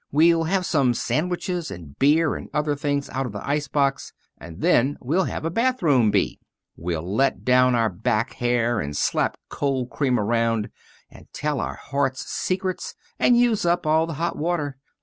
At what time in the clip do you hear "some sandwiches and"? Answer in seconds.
0.65-1.95